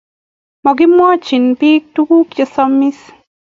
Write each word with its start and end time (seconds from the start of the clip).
mokimwochi 0.63 1.35
pik 1.59 1.81
tukuk 1.93 2.27
che 2.35 2.43
samis 2.53 2.99